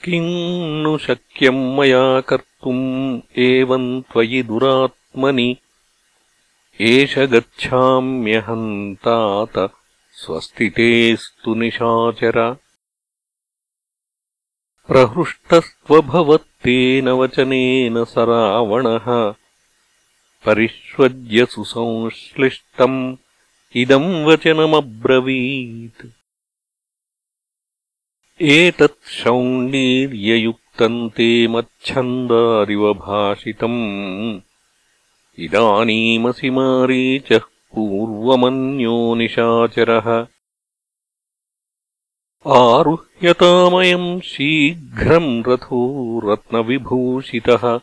किम् 0.05 0.83
नु 0.83 0.99
शक्यम् 0.99 1.79
मया 1.79 2.21
कर्तुम् 2.21 2.48
एवम् 3.39 4.03
त्वयि 4.03 4.43
दुरात्मनि। 4.43 5.57
एष 6.81 7.19
गच्छाम्यहन्तात 7.19 9.71
स्वस्तितेस्तु 10.13 11.55
निशाचर। 11.55 12.57
प्रहृष्टस्त्वभवत्तेन 14.87 17.09
वचनेन 17.09 18.05
स 18.05 18.15
रावणः 18.19 19.35
परिष्वज्य 20.47 21.47
सुसंश्लिष्टम् 21.47 23.17
इदम् 23.77 24.25
वचनमब्रवीत् 24.25 26.18
एतत् 28.43 29.09
शौण्डीर्ययुक्तम् 29.09 31.11
ते 31.11 31.49
मच्छन्दारिव 31.49 32.95
भाषितम् 32.95 34.41
इदानीमसि 35.39 36.51
मारीचः 36.51 37.39
पूर्वमन्यो 37.39 39.15
निशाचरः। 39.15 40.27
आरुह्यतामयम् 42.47 44.21
शीघ्रम् 44.21 45.45
रथो 45.49 46.21
रत्नविभूषितः। 46.25 47.81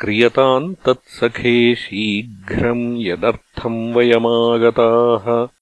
क्रियताम् 0.00 0.74
तत्सखे 0.86 1.74
शीघ्रम् 1.74 2.98
यदर्थम् 2.98 3.94
वयमागताः 3.94 5.59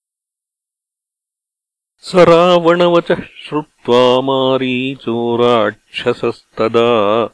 स 2.01 2.15
रावणवचः 2.15 3.15
श्रुत्वा 3.15 4.21
मारीचो 4.21 5.37
राक्षसस्तदा 5.37 7.29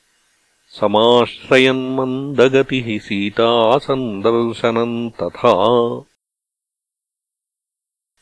समाश्रयन्मन्दगतिः 0.80 2.98
सीतासन्दर्शनम् 2.98 5.10
तथा। 5.10 5.54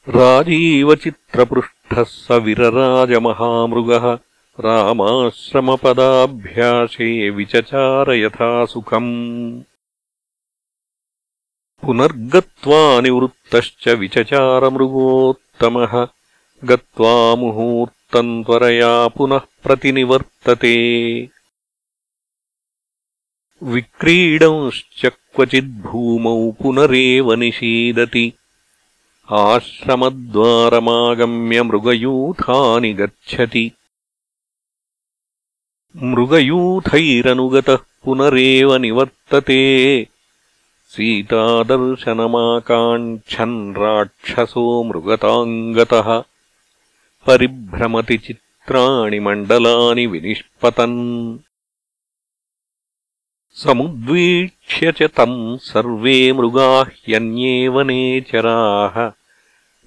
राजीवचित्रपृष्ठः 0.09 2.03
स 2.03 2.31
विरराजमहामृगः 2.31 4.19
रामाश्रमपदाभ्यासे 4.61 7.31
विचचार 7.31 8.13
यथा 8.13 8.65
सुखम् 8.65 9.63
पुनर्गत्वा 11.87 13.01
निवृत्तश्च 13.01 13.89
विचचारमृगोत्तमः। 13.89 16.07
गत्वा 16.65 17.37
मुहूर्तम् 17.37 18.45
त्वरया 18.45 19.09
पुनः 19.09 19.39
प्रतिनिवर्तते। 19.39 21.29
विक्रीडंश्च 23.63 25.07
क्वचिद्भूमौ 25.07 26.51
पुनरेव 26.51 27.33
निषीदति। 27.33 28.33
आश्रमद्वारमागम्य 29.33 31.63
मृगयूथानि 31.63 32.93
गच्छति। 32.93 33.73
मृगयूथैरनुगतः 35.97 37.77
पुनरेव 37.77 38.77
निवर्तते 38.77 40.09
सीतादर्शनमाकाङ्क्षन् 40.93 43.77
राक्षसो 43.77 44.89
मृगताङ्गतः 44.89 46.25
परिभ्रमति 47.27 48.17
चित्राणि 48.17 49.21
मण्डलानि 49.21 50.07
विनिष्पतन्। 50.07 51.39
समुद्वीक्ष्य 53.63 54.93
च 54.93 55.03
तम् 55.03 55.59
सर्वे 55.59 56.33
मृगाः 56.33 56.83
ह्यन्ये 56.83 57.69
वनेचराः 57.69 59.13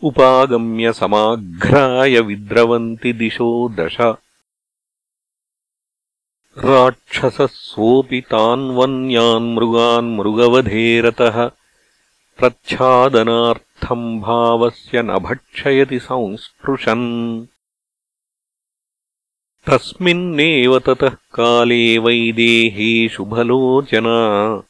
उपागम्य 0.07 0.93
समाघ्राय 0.93 2.19
विद्रवन्ति 2.19 3.13
दिशो 3.13 3.69
दश 3.69 3.97
राक्षसः 6.57 7.45
सोऽपि 7.45 8.21
तान् 8.21 8.71
वन्यान् 8.71 9.55
मृगान् 9.55 10.17
मृगवधेरतः 10.17 11.51
प्रच्छादनार्थम् 12.37 14.21
भावस्य 14.21 15.01
न 15.01 15.07
भक्षयति 15.07 15.99
संस्पृशन्। 15.99 17.45
तस्मिन्नेव 19.67 20.79
ततः 20.79 21.09
काले 21.09 21.97
वैदेही 21.97 23.09
शुभलोचना। 23.09 24.61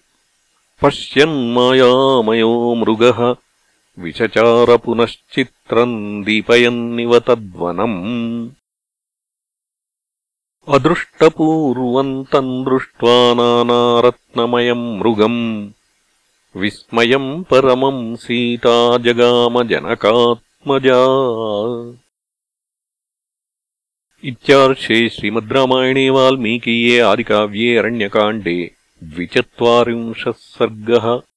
पश्यन्मायामयो 0.84 2.54
मृगः 2.82 3.20
विचचार 4.04 4.70
पुनश्चित्रम् 4.86 5.98
दीपयन्निव 6.26 7.14
तद्वनम् 7.28 8.00
अदृष्टपूर्वम् 10.68 12.26
तम् 12.26 12.66
दृष्ट्वा 12.66 13.34
नानारत्नमयम् 13.34 15.00
मृगम् 15.00 15.70
विस्मयम् 16.56 17.44
परमम् 17.44 18.16
सीता 18.16 18.98
जगामजनकात्मजा। 18.98 21.06
इत्यार्षे 24.24 25.10
श्रीमद् 25.10 25.52
रामायणे 25.52 26.10
वाल्मीकीये 26.10 27.00
आदिकाव्ये 27.00 27.78
अरण्यकाण्डे 27.78 28.72
द्विचत्वारिंशः 29.04 30.32
सर्गः 30.32 31.31